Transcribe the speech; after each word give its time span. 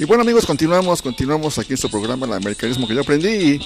Y 0.00 0.06
bueno 0.06 0.22
amigos, 0.22 0.46
continuamos, 0.46 1.02
continuamos 1.02 1.58
aquí 1.58 1.72
en 1.72 1.74
este 1.74 1.90
programa, 1.90 2.24
el 2.24 2.32
americanismo 2.32 2.88
que 2.88 2.94
yo 2.94 3.02
aprendí. 3.02 3.28
Y 3.28 3.60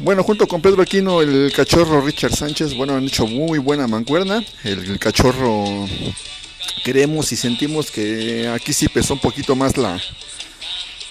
bueno, 0.00 0.22
junto 0.22 0.48
con 0.48 0.62
Pedro 0.62 0.80
Aquino, 0.80 1.20
el 1.20 1.52
cachorro 1.54 2.00
Richard 2.00 2.34
Sánchez, 2.34 2.74
bueno, 2.74 2.94
han 2.94 3.04
hecho 3.04 3.26
muy 3.26 3.58
buena 3.58 3.86
mancuerna. 3.86 4.42
El, 4.64 4.98
cachorro 4.98 5.86
queremos 6.82 7.30
y 7.30 7.36
sentimos 7.36 7.90
que 7.90 8.48
aquí 8.48 8.72
sí 8.72 8.88
pesó 8.88 9.12
un 9.12 9.20
poquito 9.20 9.54
más 9.54 9.76
la, 9.76 10.00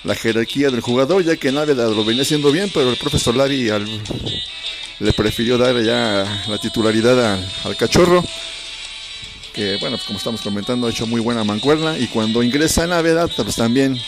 la 0.03 0.15
jerarquía 0.15 0.71
del 0.71 0.81
jugador, 0.81 1.23
ya 1.23 1.35
que 1.35 1.51
Náveda 1.51 1.87
lo 1.87 2.03
venía 2.03 2.23
haciendo 2.23 2.51
bien, 2.51 2.71
pero 2.73 2.89
el 2.89 2.97
profesor 2.97 3.35
Lari 3.35 3.69
le 4.99 5.13
prefirió 5.13 5.59
dar 5.59 5.79
ya 5.83 6.43
la 6.47 6.57
titularidad 6.57 7.39
al 7.65 7.77
cachorro 7.77 8.23
que 9.57 9.77
bueno, 9.77 9.97
pues 9.97 10.05
como 10.05 10.19
estamos 10.19 10.41
comentando, 10.41 10.85
ha 10.85 10.91
hecho 10.91 11.07
muy 11.07 11.19
buena 11.19 11.43
mancuerna 11.43 11.97
y 11.97 12.05
cuando 12.07 12.43
ingresa 12.43 12.83
en 12.83 12.91
Navidad, 12.91 13.27
pues 13.35 13.55
también 13.55 13.99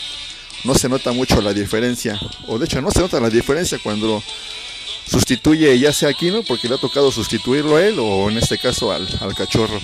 no 0.63 0.75
se 0.75 0.87
nota 0.87 1.11
mucho 1.11 1.41
la 1.41 1.53
diferencia, 1.53 2.19
o 2.47 2.59
de 2.59 2.65
hecho 2.65 2.79
no 2.81 2.91
se 2.91 2.99
nota 2.99 3.19
la 3.19 3.31
diferencia 3.31 3.79
cuando 3.81 4.21
sustituye 5.09 5.79
ya 5.79 5.91
sea 5.91 6.09
Aquino, 6.09 6.43
porque 6.43 6.69
le 6.69 6.75
ha 6.75 6.77
tocado 6.77 7.11
sustituirlo 7.11 7.77
a 7.77 7.83
él, 7.83 7.97
o 7.97 8.29
en 8.29 8.37
este 8.37 8.59
caso 8.59 8.91
al, 8.91 9.07
cachorro. 9.35 9.81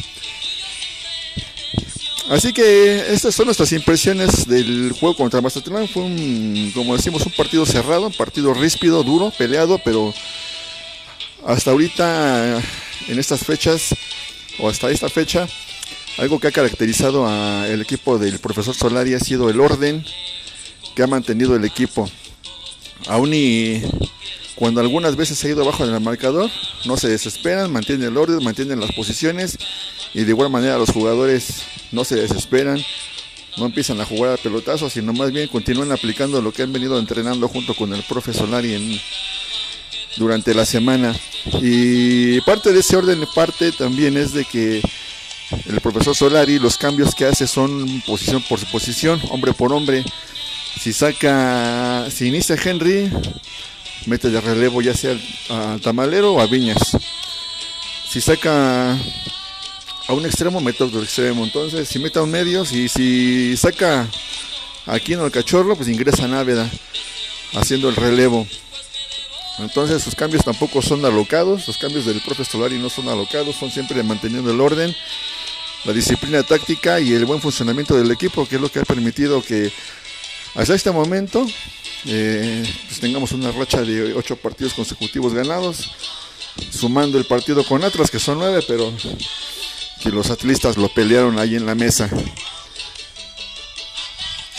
Así 2.29 2.53
que 2.53 3.11
estas 3.11 3.33
son 3.33 3.45
nuestras 3.45 3.71
impresiones 3.71 4.47
del 4.47 4.91
juego 4.99 5.15
contra 5.15 5.41
Mazatlán. 5.41 5.87
Fue 5.87 6.03
un, 6.03 6.71
como 6.75 6.95
decimos, 6.95 7.25
un 7.25 7.31
partido 7.31 7.65
cerrado, 7.65 8.07
un 8.07 8.13
partido 8.13 8.53
ríspido, 8.53 9.03
duro, 9.03 9.31
peleado, 9.35 9.79
pero 9.83 10.13
hasta 11.45 11.71
ahorita, 11.71 12.61
en 13.07 13.19
estas 13.19 13.41
fechas, 13.41 13.95
o 14.59 14.69
hasta 14.69 14.89
esta 14.89 15.09
fecha, 15.09 15.47
algo 16.17 16.39
que 16.39 16.47
ha 16.47 16.51
caracterizado 16.51 17.27
al 17.27 17.81
equipo 17.81 18.17
del 18.17 18.39
profesor 18.39 18.73
Solari 18.73 19.13
ha 19.13 19.19
sido 19.19 19.49
el 19.49 19.59
orden 19.59 20.03
que 20.95 21.03
ha 21.03 21.07
mantenido 21.07 21.55
el 21.55 21.65
equipo. 21.65 22.09
Aún 23.07 23.33
y 23.33 23.81
cuando 24.55 24.79
algunas 24.79 25.17
veces 25.17 25.43
ha 25.43 25.49
ido 25.49 25.63
abajo 25.63 25.85
en 25.85 25.93
el 25.93 25.99
marcador, 25.99 26.49
no 26.85 26.95
se 26.95 27.09
desesperan, 27.09 27.71
mantienen 27.71 28.07
el 28.07 28.17
orden, 28.17 28.43
mantienen 28.43 28.79
las 28.79 28.93
posiciones 28.93 29.57
y 30.13 30.23
de 30.23 30.31
igual 30.31 30.49
manera 30.49 30.77
los 30.77 30.91
jugadores 30.91 31.63
no 31.91 32.05
se 32.05 32.15
desesperan, 32.15 32.81
no 33.57 33.65
empiezan 33.65 33.99
a 33.99 34.05
jugar 34.05 34.33
a 34.33 34.37
pelotazos, 34.37 34.93
sino 34.93 35.11
más 35.11 35.31
bien 35.31 35.49
continúan 35.49 35.91
aplicando 35.91 36.41
lo 36.41 36.53
que 36.53 36.63
han 36.63 36.71
venido 36.71 36.97
entrenando 36.97 37.49
junto 37.49 37.73
con 37.73 37.93
el 37.93 38.03
profesor 38.03 38.47
Solari 38.47 39.01
durante 40.17 40.53
la 40.53 40.65
semana. 40.65 41.13
Y 41.61 42.41
parte 42.41 42.73
de 42.73 42.79
ese 42.79 42.97
orden, 42.97 43.23
parte 43.33 43.71
también 43.71 44.17
es 44.17 44.33
de 44.33 44.45
que 44.45 44.81
el 45.67 45.79
profesor 45.81 46.15
Solari, 46.15 46.59
los 46.59 46.77
cambios 46.77 47.13
que 47.13 47.25
hace 47.25 47.47
son 47.47 48.01
posición 48.05 48.43
por 48.49 48.59
posición, 48.71 49.21
hombre 49.29 49.53
por 49.53 49.71
hombre. 49.71 50.03
Si 50.79 50.91
saca, 50.91 52.09
si 52.09 52.27
inicia 52.27 52.57
Henry, 52.61 53.09
mete 54.07 54.29
de 54.29 54.41
relevo 54.41 54.81
ya 54.81 54.93
sea 54.93 55.17
al 55.49 55.81
Tamalero 55.81 56.33
o 56.33 56.41
a 56.41 56.47
Viñas. 56.47 56.97
Si 58.09 58.21
saca 58.21 58.93
a 60.07 60.13
un 60.13 60.25
extremo, 60.25 60.61
mete 60.61 60.83
otro 60.83 61.01
extremo. 61.01 61.43
Entonces, 61.43 61.87
si 61.87 61.99
mete 61.99 62.19
a 62.19 62.23
un 62.23 62.31
medio, 62.31 62.65
si, 62.65 62.87
si 62.87 63.55
saca 63.57 64.07
aquí 64.85 65.13
en 65.13 65.21
el 65.21 65.31
cachorro, 65.31 65.75
pues 65.75 65.89
ingresa 65.89 66.27
Náveda 66.27 66.69
haciendo 67.53 67.89
el 67.89 67.95
relevo. 67.95 68.47
Entonces 69.59 70.03
sus 70.03 70.15
cambios 70.15 70.43
tampoco 70.43 70.81
son 70.81 71.03
alocados, 71.05 71.67
los 71.67 71.77
cambios 71.77 72.05
del 72.05 72.21
profe 72.21 72.43
Solari 72.43 72.77
no 72.77 72.89
son 72.89 73.07
alocados, 73.07 73.55
son 73.55 73.71
siempre 73.71 74.03
manteniendo 74.03 74.51
el 74.51 74.59
orden, 74.59 74.93
la 75.85 75.93
disciplina 75.93 76.43
táctica 76.43 76.99
y 76.99 77.13
el 77.13 77.25
buen 77.25 77.41
funcionamiento 77.41 77.95
del 77.95 78.11
equipo, 78.11 78.45
que 78.47 78.55
es 78.55 78.61
lo 78.61 78.69
que 78.69 78.79
ha 78.79 78.83
permitido 78.85 79.41
que 79.41 79.71
hasta 80.55 80.75
este 80.75 80.91
momento 80.91 81.45
eh, 82.05 82.63
pues 82.87 82.99
tengamos 82.99 83.31
una 83.31 83.51
racha 83.51 83.81
de 83.81 84.13
ocho 84.13 84.35
partidos 84.35 84.73
consecutivos 84.73 85.33
ganados, 85.33 85.91
sumando 86.71 87.17
el 87.17 87.25
partido 87.25 87.63
con 87.65 87.83
Atlas, 87.83 88.11
que 88.11 88.19
son 88.19 88.39
nueve, 88.39 88.63
pero 88.67 88.91
que 90.01 90.09
los 90.09 90.29
atletas 90.29 90.77
lo 90.77 90.89
pelearon 90.89 91.39
ahí 91.39 91.55
en 91.55 91.65
la 91.65 91.75
mesa. 91.75 92.09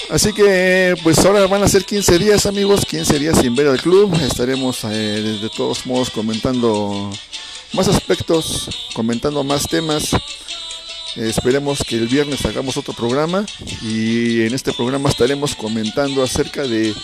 Así 0.09 0.33
que 0.33 0.95
pues 1.03 1.19
ahora 1.25 1.47
van 1.49 1.65
a 1.65 1.69
ser 1.69 1.85
15 1.85 2.19
días 2.19 2.47
amigos, 2.47 2.87
15 2.87 3.19
días 3.19 3.39
sin 3.41 3.57
ver 3.57 3.67
al 3.67 3.81
club. 3.81 4.15
Estaremos 4.23 4.85
eh, 4.85 5.39
de 5.43 5.49
todos 5.51 5.85
modos 5.85 6.11
comentando 6.11 7.11
más 7.73 7.89
aspectos, 7.89 8.69
comentando 8.95 9.43
más 9.43 9.67
temas. 9.67 10.11
esperemos 11.17 11.83
que 11.83 11.97
el 11.97 12.07
viernes 12.07 12.45
hagamos 12.47 12.77
otro 12.77 12.95
programa 12.95 13.45
y 13.83 14.43
en 14.43 14.55
este 14.55 14.73
programa 14.73 15.09
estaremos 15.09 15.57
comentando 15.57 16.23
acerca 16.23 16.63
de 16.63 16.95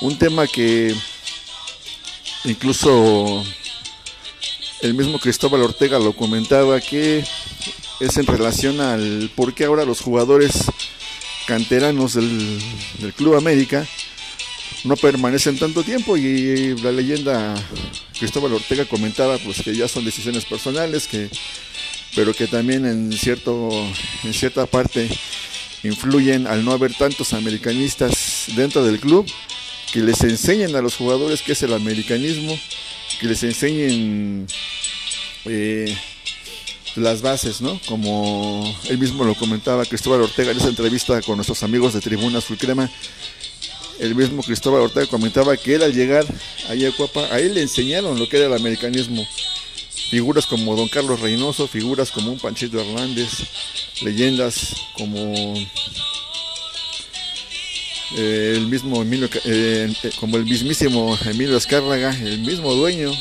un 0.00 0.16
tema 0.16 0.46
que 0.46 0.94
incluso 2.44 3.42
el 4.82 4.94
mismo 4.94 5.18
Cristóbal 5.18 5.62
Ortega 5.62 5.98
lo 5.98 6.12
comentaba 6.12 6.80
que 6.80 7.24
es 7.98 8.16
en 8.16 8.26
relación 8.26 8.80
al 8.80 9.30
por 9.34 9.52
qué 9.52 9.64
ahora 9.64 9.84
los 9.84 10.00
jugadores 10.00 10.70
canteranos 11.50 12.14
del, 12.14 12.62
Club 13.16 13.34
América 13.34 13.84
no 14.84 14.94
permanecen 14.94 15.58
tanto 15.58 15.82
tiempo 15.82 16.16
y 16.16 16.76
la 16.76 16.92
leyenda 16.92 17.56
Cristóbal 18.16 18.52
Ortega 18.52 18.84
comentaba 18.84 19.36
pues 19.38 19.60
que 19.60 19.74
ya 19.74 19.88
son 19.88 20.04
decisiones 20.04 20.44
personales 20.44 21.08
que 21.08 21.28
pero 22.14 22.32
que 22.34 22.46
también 22.46 22.86
en 22.86 23.12
cierto 23.12 23.68
en 24.22 24.32
cierta 24.32 24.66
parte 24.66 25.08
influyen 25.82 26.46
al 26.46 26.64
no 26.64 26.70
haber 26.70 26.94
tantos 26.94 27.32
americanistas 27.32 28.44
dentro 28.54 28.84
del 28.84 29.00
club 29.00 29.26
que 29.92 30.02
les 30.02 30.22
enseñen 30.22 30.76
a 30.76 30.80
los 30.80 30.94
jugadores 30.94 31.42
qué 31.42 31.52
es 31.52 31.62
el 31.64 31.72
americanismo 31.72 32.56
que 33.18 33.26
les 33.26 33.42
enseñen 33.42 34.46
eh, 35.46 35.98
las 36.96 37.22
bases, 37.22 37.60
¿no? 37.60 37.80
Como 37.86 38.64
él 38.88 38.98
mismo 38.98 39.24
lo 39.24 39.34
comentaba 39.34 39.84
Cristóbal 39.84 40.22
Ortega 40.22 40.50
en 40.52 40.58
esa 40.58 40.68
entrevista 40.68 41.20
con 41.22 41.36
nuestros 41.36 41.62
amigos 41.62 41.94
de 41.94 42.00
Tribuna 42.00 42.38
Azul. 42.38 42.58
El 43.98 44.14
mismo 44.14 44.42
Cristóbal 44.42 44.82
Ortega 44.82 45.06
comentaba 45.06 45.56
que 45.56 45.74
él 45.74 45.82
al 45.82 45.92
llegar 45.92 46.24
ahí 46.68 46.86
a 46.86 46.92
Cuapa, 46.92 47.20
a 47.30 47.38
él 47.38 47.54
le 47.54 47.62
enseñaron 47.62 48.18
lo 48.18 48.28
que 48.28 48.38
era 48.38 48.46
el 48.46 48.54
americanismo. 48.54 49.26
Figuras 50.10 50.46
como 50.46 50.74
Don 50.74 50.88
Carlos 50.88 51.20
Reynoso, 51.20 51.68
figuras 51.68 52.10
como 52.10 52.32
un 52.32 52.38
Panchito 52.38 52.80
Hernández, 52.80 53.30
leyendas 54.02 54.74
como 54.96 55.54
eh, 58.16 58.54
el 58.56 58.66
mismo 58.66 59.02
Emilio, 59.02 59.28
eh, 59.44 59.92
como 60.18 60.36
el 60.36 60.44
mismísimo 60.44 61.16
Emilio 61.26 61.56
Escárraga, 61.56 62.16
el 62.18 62.40
mismo 62.40 62.74
dueño 62.74 63.12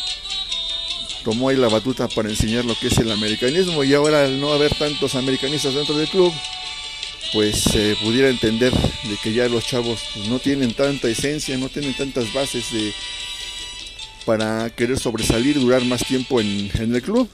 tomó 1.24 1.50
ahí 1.50 1.57
la 1.57 1.68
batuta 1.68 2.07
para 2.07 2.30
enseñar 2.30 2.66
lo 2.66 2.75
que 2.78 2.88
es 2.88 2.97
el 2.97 3.12
americanismo 3.12 3.84
y 3.84 3.94
ahora 3.94 4.24
al 4.24 4.40
no 4.40 4.53
haber 4.53 4.74
tantos 4.75 5.16
americanistas 5.16 5.74
dentro 5.74 5.97
del 5.97 6.07
club, 6.07 6.34
pues 7.34 7.57
se 7.57 7.96
pudiera 8.02 8.30
entender 8.30 8.74
de 8.74 9.18
que 9.22 9.34
ya 9.34 9.47
los 9.47 9.66
chavos 9.66 10.02
pues, 10.13 10.28
no 10.28 10.40
tienen 10.40 10.74
tanta 10.74 11.07
esencia, 11.07 11.57
no 11.57 11.69
tienen 11.69 11.96
tantas 11.96 12.34
bases 12.34 12.72
de 12.72 12.94
para 14.25 14.69
querer 14.69 15.00
sobresalir, 15.00 15.59
durar 15.59 15.84
más 15.85 16.06
tiempo 16.06 16.40
en, 16.40 16.69
el 16.75 17.02
club, 17.02 17.28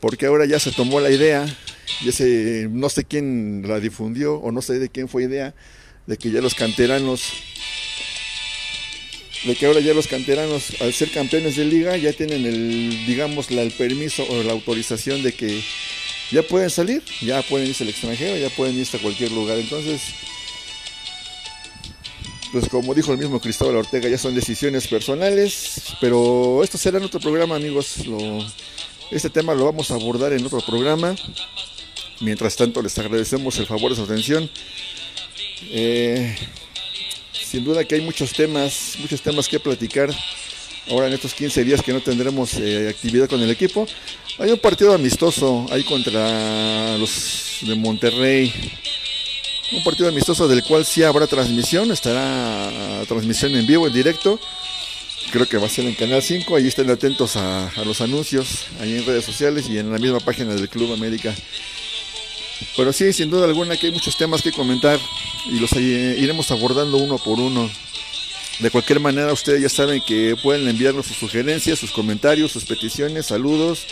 porque 0.00 0.26
ahora 0.26 0.44
ya 0.44 0.58
se 0.58 0.70
tomó 0.70 1.00
la 1.00 1.10
idea, 1.10 1.46
ya 2.04 2.12
se, 2.12 2.68
no 2.70 2.90
sé 2.90 3.04
quién 3.04 3.64
la 3.66 3.80
difundió 3.80 4.34
o 4.34 4.52
no 4.52 4.60
sé 4.60 4.78
de 4.78 4.90
quién 4.90 5.08
fue 5.08 5.22
idea, 5.24 5.54
de 6.06 6.18
que 6.18 6.30
ya 6.30 6.42
los 6.42 6.54
canteranos 6.54 7.32
de 9.44 9.54
que 9.54 9.66
ahora 9.66 9.80
ya 9.80 9.92
los 9.92 10.06
canteranos, 10.06 10.80
al 10.80 10.92
ser 10.92 11.10
campeones 11.10 11.56
de 11.56 11.64
liga, 11.66 11.96
ya 11.96 12.12
tienen 12.12 12.46
el, 12.46 13.06
digamos, 13.06 13.50
el 13.50 13.70
permiso 13.72 14.24
o 14.28 14.42
la 14.42 14.52
autorización 14.52 15.22
de 15.22 15.32
que 15.32 15.62
ya 16.30 16.42
pueden 16.42 16.70
salir, 16.70 17.02
ya 17.20 17.42
pueden 17.42 17.68
irse 17.68 17.84
al 17.84 17.90
extranjero, 17.90 18.36
ya 18.36 18.48
pueden 18.50 18.78
irse 18.78 18.96
a 18.96 19.00
cualquier 19.00 19.32
lugar. 19.32 19.58
Entonces, 19.58 20.00
pues 22.52 22.68
como 22.68 22.94
dijo 22.94 23.12
el 23.12 23.18
mismo 23.18 23.40
Cristóbal 23.40 23.76
Ortega, 23.76 24.08
ya 24.08 24.16
son 24.16 24.34
decisiones 24.34 24.86
personales, 24.86 25.96
pero 26.00 26.62
esto 26.64 26.78
será 26.78 26.98
en 26.98 27.04
otro 27.04 27.20
programa, 27.20 27.56
amigos. 27.56 27.96
este 29.10 29.28
tema 29.28 29.54
lo 29.54 29.66
vamos 29.66 29.90
a 29.90 29.94
abordar 29.94 30.32
en 30.32 30.46
otro 30.46 30.60
programa. 30.60 31.14
Mientras 32.20 32.56
tanto, 32.56 32.80
les 32.80 32.96
agradecemos 32.98 33.58
el 33.58 33.66
favor 33.66 33.90
de 33.90 33.96
su 33.96 34.04
atención. 34.04 34.48
Eh, 35.70 36.34
sin 37.54 37.62
duda 37.62 37.84
que 37.84 37.94
hay 37.94 38.00
muchos 38.00 38.32
temas, 38.32 38.96
muchos 38.98 39.22
temas 39.22 39.46
que 39.46 39.60
platicar 39.60 40.10
ahora 40.90 41.06
en 41.06 41.12
estos 41.12 41.32
15 41.34 41.62
días 41.62 41.82
que 41.82 41.92
no 41.92 42.00
tendremos 42.00 42.54
eh, 42.54 42.88
actividad 42.88 43.28
con 43.28 43.40
el 43.40 43.48
equipo. 43.48 43.86
Hay 44.40 44.50
un 44.50 44.58
partido 44.58 44.92
amistoso 44.92 45.64
ahí 45.70 45.84
contra 45.84 46.98
los 46.98 47.58
de 47.60 47.76
Monterrey. 47.76 48.52
Un 49.70 49.84
partido 49.84 50.08
amistoso 50.08 50.48
del 50.48 50.64
cual 50.64 50.84
sí 50.84 51.04
habrá 51.04 51.28
transmisión, 51.28 51.92
estará 51.92 53.04
transmisión 53.06 53.54
en 53.54 53.68
vivo, 53.68 53.86
en 53.86 53.92
directo. 53.92 54.40
Creo 55.30 55.46
que 55.46 55.56
va 55.56 55.66
a 55.66 55.70
ser 55.70 55.84
en 55.84 55.94
Canal 55.94 56.22
5, 56.22 56.56
ahí 56.56 56.66
estén 56.66 56.90
atentos 56.90 57.36
a, 57.36 57.68
a 57.68 57.84
los 57.84 58.00
anuncios, 58.00 58.66
ahí 58.80 58.96
en 58.96 59.06
redes 59.06 59.24
sociales 59.24 59.66
y 59.70 59.78
en 59.78 59.92
la 59.92 59.98
misma 59.98 60.18
página 60.18 60.54
del 60.54 60.68
Club 60.68 60.92
América. 60.92 61.32
Pero 62.76 62.92
sí, 62.92 63.12
sin 63.12 63.30
duda 63.30 63.46
alguna 63.46 63.76
que 63.76 63.86
hay 63.86 63.92
muchos 63.92 64.16
temas 64.16 64.42
que 64.42 64.52
comentar 64.52 64.98
y 65.50 65.58
los 65.58 65.72
eh, 65.72 66.16
iremos 66.18 66.50
abordando 66.50 66.96
uno 66.96 67.18
por 67.18 67.38
uno. 67.38 67.70
De 68.60 68.70
cualquier 68.70 69.00
manera, 69.00 69.32
ustedes 69.32 69.60
ya 69.60 69.68
saben 69.68 70.00
que 70.06 70.36
pueden 70.40 70.68
enviarnos 70.68 71.06
sus 71.06 71.16
sugerencias, 71.16 71.78
sus 71.78 71.90
comentarios, 71.90 72.52
sus 72.52 72.64
peticiones, 72.64 73.26
saludos, 73.26 73.84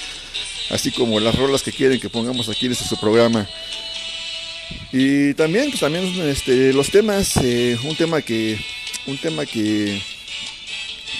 así 0.70 0.92
como 0.92 1.18
las 1.18 1.34
rolas 1.34 1.62
que 1.62 1.72
quieren 1.72 1.98
que 1.98 2.08
pongamos 2.08 2.48
aquí 2.48 2.66
en 2.66 2.72
este 2.72 2.84
su 2.84 2.98
programa. 2.98 3.48
Y 4.92 5.34
también, 5.34 5.70
pues, 5.70 5.80
también 5.80 6.04
este, 6.28 6.72
los 6.72 6.90
temas, 6.90 7.36
eh, 7.38 7.76
un 7.84 7.96
tema 7.96 8.22
que, 8.22 8.58
un 9.06 9.18
tema 9.18 9.46
que, 9.46 10.00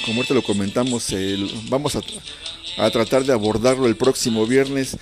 como 0.05 0.19
ahorita 0.19 0.35
lo 0.35 0.43
comentamos, 0.43 1.09
vamos 1.65 1.97
a, 1.97 2.01
a, 2.79 2.91
tratar 2.91 3.25
de 3.25 3.33
abordarlo 3.33 3.87
el 3.87 3.97
próximo 3.97 4.47
viernes, 4.47 4.97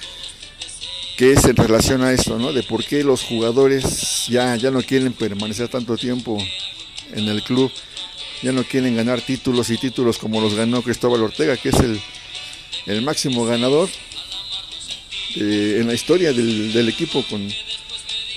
que 1.21 1.33
es 1.33 1.45
en 1.45 1.55
relación 1.55 2.01
a 2.01 2.13
esto, 2.13 2.39
¿no? 2.39 2.51
De 2.51 2.63
por 2.63 2.83
qué 2.83 3.05
los 3.05 3.23
jugadores 3.23 4.27
ya, 4.29 4.57
ya 4.57 4.71
no 4.71 4.81
quieren 4.81 5.13
permanecer 5.13 5.69
tanto 5.69 5.95
tiempo 5.99 6.43
en 7.13 7.29
el 7.29 7.43
club 7.43 7.71
ya 8.43 8.53
no 8.53 8.65
quieren 8.65 8.97
ganar 8.97 9.21
títulos 9.21 9.69
y 9.69 9.77
títulos 9.77 10.17
como 10.17 10.41
los 10.41 10.55
ganó 10.55 10.81
Cristóbal 10.81 11.23
Ortega, 11.23 11.59
que 11.59 11.69
es 11.69 11.77
el, 12.87 13.03
máximo 13.03 13.45
ganador 13.45 13.91
eh, 15.37 15.77
en 15.81 15.89
la 15.89 15.93
historia 15.93 16.33
del, 16.33 16.89
equipo 16.89 17.23
con 17.29 17.47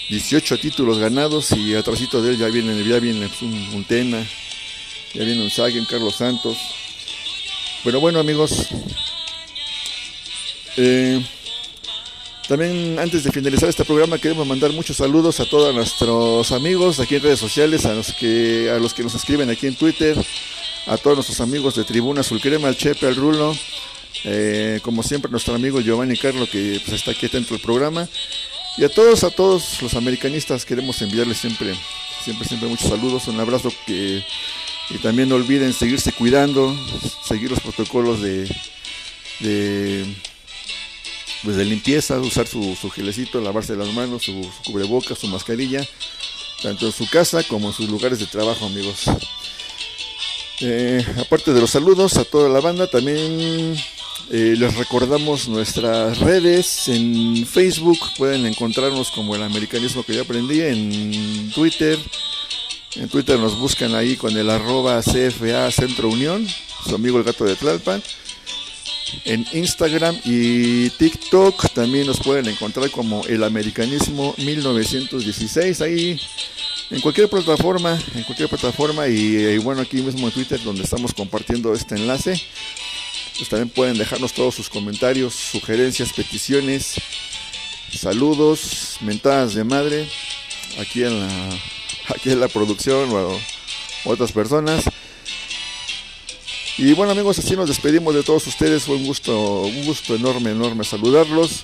18 0.09 0.57
títulos 0.57 1.00
ganados 1.00 1.53
y 1.53 1.75
atrásito 1.75 2.21
de 2.21 2.31
él 2.31 2.38
ya 2.38 2.47
viene, 2.47 2.83
ya 2.83 3.00
viene 3.00 3.29
un, 3.74 3.86
Tena, 3.86 4.21
ya 5.13 5.24
viene 5.24 5.41
un 5.41 5.50
Sagen, 5.50 5.86
Carlos 5.86 6.18
Santos. 6.18 6.57
Pero 7.86 8.01
bueno 8.01 8.19
amigos, 8.19 8.68
eh, 10.75 11.25
también 12.53 13.00
antes 13.00 13.23
de 13.23 13.31
finalizar 13.31 13.67
este 13.67 13.83
programa 13.83 14.19
queremos 14.19 14.45
mandar 14.45 14.71
muchos 14.73 14.97
saludos 14.97 15.39
a 15.39 15.45
todos 15.45 15.73
nuestros 15.73 16.51
amigos 16.51 17.00
aquí 17.00 17.15
en 17.15 17.23
redes 17.23 17.39
sociales, 17.39 17.83
a 17.88 17.95
los 17.95 18.13
que 18.13 18.69
a 18.69 18.77
los 18.77 18.94
que 18.94 19.01
nos 19.01 19.15
escriben 19.15 19.50
aquí 19.50 19.65
en 19.65 19.73
Twitter, 19.73 20.15
a 20.85 20.95
todos 20.97 21.17
nuestros 21.17 21.41
amigos 21.41 21.73
de 21.73 21.83
Tribuna 21.83 22.21
Azul 22.21 22.39
Crema, 22.39 22.67
al 22.67 22.77
Chepe, 22.77 23.07
al 23.07 23.15
Rulo, 23.15 23.55
eh, 24.25 24.79
como 24.83 25.01
siempre 25.01 25.31
nuestro 25.31 25.55
amigo 25.55 25.81
Giovanni 25.81 26.15
Carlo 26.15 26.47
que 26.47 26.79
pues, 26.85 27.00
está 27.00 27.09
aquí 27.09 27.27
dentro 27.27 27.55
del 27.55 27.65
programa 27.65 28.07
y 28.77 28.83
a 28.83 28.89
todos 28.89 29.23
a 29.23 29.31
todos 29.31 29.81
los 29.81 29.95
americanistas 29.95 30.63
queremos 30.63 31.01
enviarles 31.01 31.39
siempre 31.39 31.73
siempre 32.23 32.47
siempre 32.47 32.69
muchos 32.69 32.88
saludos, 32.88 33.27
un 33.29 33.39
abrazo 33.39 33.73
y 33.88 34.97
también 35.01 35.27
no 35.27 35.38
olviden 35.38 35.73
seguirse 35.73 36.11
cuidando, 36.11 36.77
seguir 37.27 37.50
los 37.50 37.61
protocolos 37.61 38.21
de 38.21 38.45
pues 41.44 41.57
de 41.57 41.66
limpieza, 41.66 42.19
usar 42.19 42.48
su, 42.48 42.75
su 42.75 42.90
gelecito, 42.90 43.42
lavarse 43.42 43.75
las 43.75 43.92
manos, 43.94 44.24
su, 44.24 44.50
cubrebocas, 44.66 45.19
su 45.19 45.28
mascarilla, 45.28 45.86
tanto 46.62 46.86
en 46.86 46.92
su 46.92 47.10
casa 47.10 47.44
como 47.44 47.68
en 47.68 47.74
sus 47.74 47.90
lugares 47.90 48.19
de 48.19 48.25
trabajo, 48.25 48.66
amigos. 48.66 49.06
Eh, 50.62 51.06
aparte 51.19 51.54
de 51.54 51.60
los 51.60 51.72
saludos 51.72 52.18
a 52.18 52.24
toda 52.24 52.48
la 52.48 52.62
banda, 52.62 52.88
también 52.88 53.75
eh, 54.31 54.56
les 54.57 54.75
recordamos 54.75 55.50
nuestras 55.50 56.19
redes. 56.19 56.88
En 56.88 57.46
Facebook, 57.46 58.00
pueden 58.18 58.46
encontrarnos 58.46 59.12
como 59.12 59.36
el 59.36 59.44
americanismo 59.44 60.04
que 60.04 60.16
yo 60.16 60.22
aprendí, 60.22 60.62
en 60.62 61.51
Twitter, 61.51 62.00
en 62.96 63.10
Twitter 63.10 63.39
nos 63.39 63.57
buscan 63.57 63.96
ahí 63.96 64.16
con 64.16 64.38
el 64.38 64.50
arroba 64.50 65.01
CFA 65.01 65.69
Centro 65.72 66.10
Unión, 66.10 66.48
su 66.88 66.96
amigo 66.96 67.18
el 67.18 67.24
gato 67.24 67.44
de 67.44 67.56
Tlalpan 67.56 68.01
en 69.25 69.45
Instagram 69.54 70.18
y 70.24 70.89
TikTok. 70.92 71.74
También 71.74 72.07
nos 72.07 72.19
pueden 72.19 72.48
encontrar 72.48 72.89
como 72.92 73.24
el 73.25 73.44
americanismo 73.44 74.33
1916 74.38 75.81
ahí 75.81 76.19
en 76.92 77.01
cualquier 77.01 77.30
plataforma 77.30 77.98
en 78.15 78.24
cualquier 78.24 78.50
plataforma 78.50 79.07
y, 79.07 79.57
bueno 79.60 79.81
aquí 79.81 79.98
mismo 80.01 80.27
en 80.27 80.33
Twitter 80.33 80.62
donde 80.63 80.83
estamos 80.83 81.13
compartiendo 81.13 81.74
este 81.74 81.95
enlace. 81.95 82.39
Pues 83.38 83.50
también 83.50 83.69
pueden 83.69 83.98
dejarnos 83.98 84.33
todos 84.33 84.54
sus 84.56 84.69
comentarios 84.69 85.33
sugerencias 85.33 86.13
peticiones 86.13 86.95
saludos 87.92 88.98
mentadas 89.01 89.54
de 89.54 89.63
madre 89.63 90.07
aquí 90.80 91.04
en 91.04 91.19
la 91.19 91.50
aquí 92.15 92.31
en 92.31 92.39
la 92.39 92.48
producción 92.48 93.10
o 93.12 93.39
otras 94.06 94.31
personas 94.31 94.83
y 96.78 96.94
bueno 96.94 97.12
amigos, 97.12 97.40
así 97.40 97.56
nos 97.56 97.68
despedimos 97.68 98.16
de 98.16 98.24
todos 98.24 98.48
ustedes. 98.48 98.84
Fue 98.84 98.96
un 98.96 99.06
gusto, 99.06 99.62
un 99.62 99.86
gusto 99.86 100.16
enorme, 100.16 100.52
enorme 100.52 100.84
saludarlos. 100.84 101.64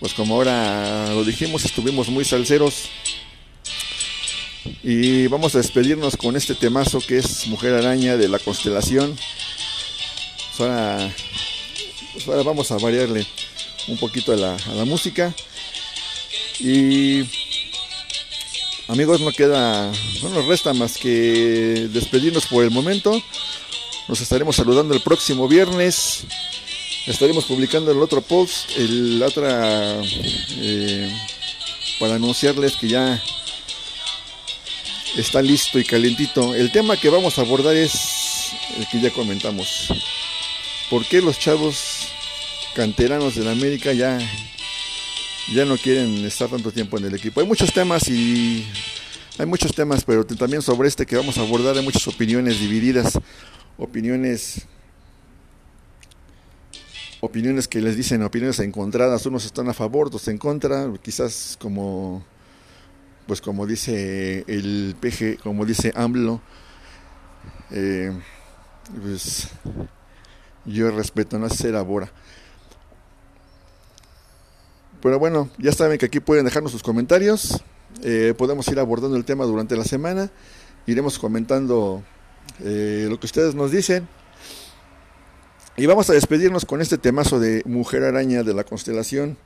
Pues 0.00 0.12
como 0.12 0.34
ahora 0.34 1.10
lo 1.10 1.24
dijimos, 1.24 1.64
estuvimos 1.64 2.08
muy 2.08 2.24
salseros. 2.24 2.88
Y 4.82 5.26
vamos 5.28 5.54
a 5.54 5.58
despedirnos 5.58 6.16
con 6.16 6.36
este 6.36 6.54
temazo 6.54 7.00
que 7.00 7.18
es 7.18 7.46
Mujer 7.46 7.74
Araña 7.74 8.16
de 8.16 8.28
la 8.28 8.38
constelación. 8.38 9.16
Pues 10.56 10.60
ahora, 10.60 11.14
pues 12.12 12.28
ahora 12.28 12.42
vamos 12.42 12.70
a 12.70 12.78
variarle 12.78 13.26
un 13.88 13.98
poquito 13.98 14.32
a 14.32 14.36
la, 14.36 14.56
a 14.56 14.74
la 14.74 14.84
música. 14.84 15.34
Y 16.60 17.24
amigos, 18.88 19.20
no 19.20 19.32
queda, 19.32 19.92
no 20.22 20.28
nos 20.30 20.46
resta 20.46 20.72
más 20.72 20.98
que 20.98 21.88
despedirnos 21.90 22.46
por 22.46 22.64
el 22.64 22.70
momento. 22.70 23.22
Nos 24.06 24.20
estaremos 24.20 24.56
saludando 24.56 24.92
el 24.92 25.00
próximo 25.00 25.48
viernes. 25.48 26.24
Estaremos 27.06 27.46
publicando 27.46 27.90
el 27.90 28.02
otro 28.02 28.20
post, 28.20 28.70
el 28.76 29.22
otra, 29.22 29.98
eh, 30.58 31.10
para 31.98 32.16
anunciarles 32.16 32.76
que 32.76 32.88
ya 32.88 33.22
está 35.16 35.40
listo 35.40 35.78
y 35.78 35.84
calientito. 35.84 36.54
El 36.54 36.70
tema 36.70 36.98
que 36.98 37.08
vamos 37.08 37.38
a 37.38 37.42
abordar 37.42 37.74
es 37.74 38.52
el 38.76 38.86
que 38.88 39.00
ya 39.00 39.10
comentamos. 39.10 39.88
¿Por 40.90 41.06
qué 41.06 41.22
los 41.22 41.38
chavos 41.38 42.08
canteranos 42.74 43.36
de 43.36 43.44
la 43.44 43.52
América 43.52 43.94
ya, 43.94 44.18
ya 45.54 45.64
no 45.64 45.78
quieren 45.78 46.26
estar 46.26 46.50
tanto 46.50 46.70
tiempo 46.72 46.98
en 46.98 47.06
el 47.06 47.14
equipo? 47.14 47.40
Hay 47.40 47.46
muchos 47.46 47.72
temas 47.72 48.06
y 48.08 48.66
hay 49.38 49.46
muchos 49.46 49.74
temas, 49.74 50.04
pero 50.04 50.26
también 50.26 50.60
sobre 50.60 50.88
este 50.88 51.06
que 51.06 51.16
vamos 51.16 51.38
a 51.38 51.40
abordar 51.40 51.74
hay 51.74 51.82
muchas 51.82 52.06
opiniones 52.06 52.60
divididas 52.60 53.18
opiniones 53.78 54.66
opiniones 57.20 57.68
que 57.68 57.80
les 57.80 57.96
dicen 57.96 58.22
opiniones 58.22 58.60
encontradas, 58.60 59.24
unos 59.24 59.46
están 59.46 59.68
a 59.68 59.74
favor, 59.74 60.08
otros 60.08 60.28
en 60.28 60.36
contra, 60.36 60.92
quizás 61.02 61.56
como 61.58 62.22
pues 63.26 63.40
como 63.40 63.66
dice 63.66 64.44
el 64.46 64.94
PG, 65.00 65.42
como 65.42 65.64
dice 65.64 65.92
AMLO, 65.96 66.42
eh, 67.70 68.12
pues 69.02 69.48
yo 70.66 70.90
respeto, 70.90 71.38
no 71.38 71.48
se 71.48 71.68
elabora. 71.70 72.12
Pero 75.00 75.18
bueno, 75.18 75.48
ya 75.58 75.72
saben 75.72 75.98
que 75.98 76.06
aquí 76.06 76.20
pueden 76.20 76.44
dejarnos 76.44 76.72
sus 76.72 76.82
comentarios, 76.82 77.62
eh, 78.02 78.34
podemos 78.36 78.68
ir 78.68 78.78
abordando 78.78 79.16
el 79.16 79.24
tema 79.24 79.44
durante 79.44 79.76
la 79.76 79.84
semana, 79.84 80.30
iremos 80.86 81.18
comentando 81.18 82.02
eh, 82.60 83.06
lo 83.08 83.18
que 83.18 83.26
ustedes 83.26 83.54
nos 83.54 83.70
dicen. 83.70 84.08
Y 85.76 85.86
vamos 85.86 86.08
a 86.08 86.12
despedirnos 86.12 86.64
con 86.64 86.80
este 86.80 86.98
temazo 86.98 87.40
de 87.40 87.62
Mujer 87.66 88.04
Araña 88.04 88.42
de 88.42 88.54
la 88.54 88.64
constelación. 88.64 89.36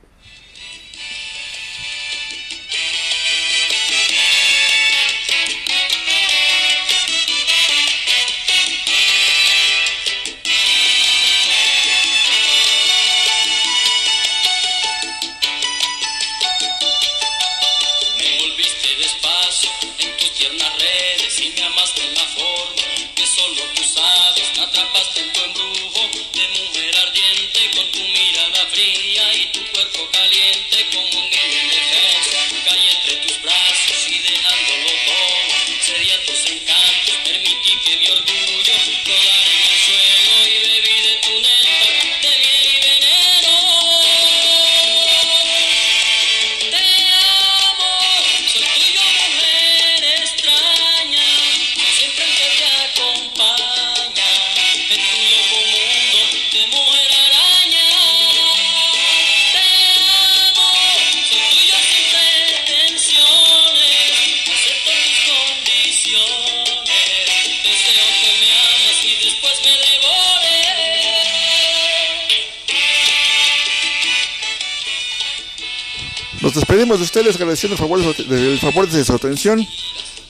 Nos 76.41 76.55
despedimos 76.55 76.99
de 76.99 77.05
ustedes 77.05 77.35
agradeciendo 77.35 77.75
el 77.75 78.59
favor 78.59 78.87
de, 78.89 79.05
su 79.05 79.13
atención. 79.13 79.67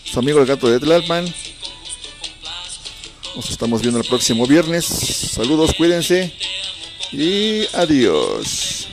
Su 0.03 0.19
amigo 0.19 0.39
el 0.39 0.47
gato 0.47 0.67
de 0.67 0.79
Tlalpan. 0.79 1.33
Nos 3.35 3.51
estamos 3.51 3.81
viendo 3.81 4.01
el 4.01 4.07
próximo 4.07 4.47
viernes. 4.47 4.85
Saludos, 4.85 5.73
cuídense 5.77 6.33
y 7.11 7.67
adiós. 7.73 8.87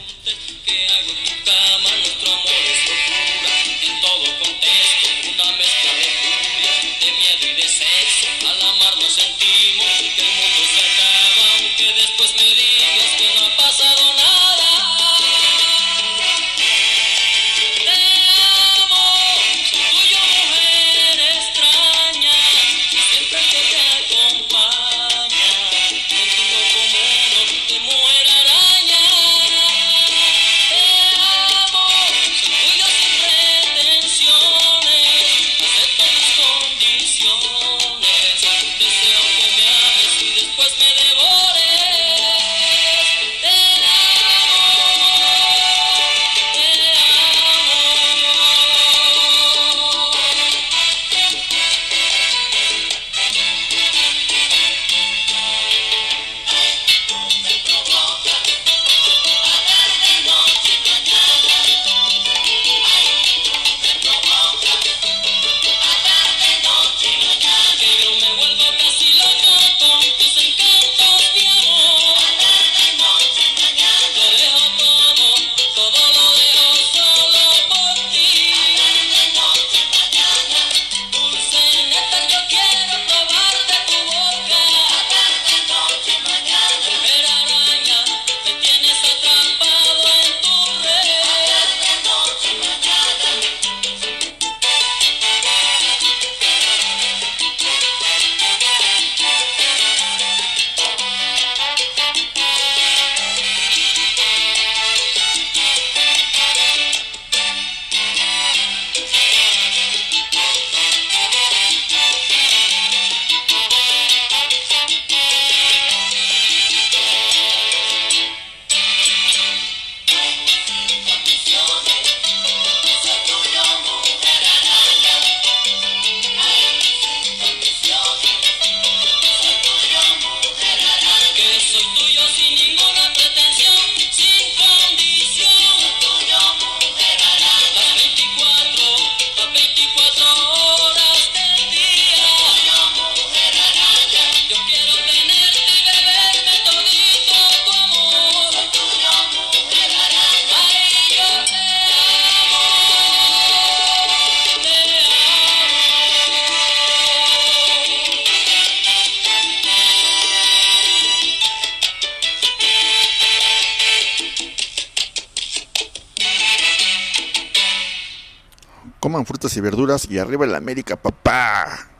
Frutas 169.25 169.57
y 169.57 169.61
verduras 169.61 170.07
y 170.11 170.19
arriba 170.19 170.45
el 170.45 170.55
América, 170.55 170.97
papá. 170.97 171.96